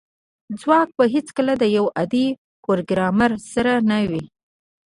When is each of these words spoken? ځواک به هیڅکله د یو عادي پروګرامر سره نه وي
ځواک 0.61 0.89
به 0.97 1.05
هیڅکله 1.15 1.53
د 1.57 1.63
یو 1.77 1.85
عادي 1.97 2.27
پروګرامر 2.63 3.31
سره 3.53 3.73
نه 3.89 3.99
وي 4.09 4.23